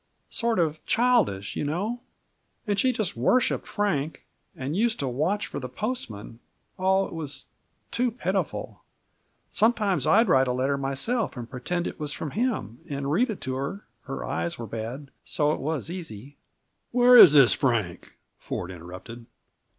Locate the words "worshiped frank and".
3.15-4.75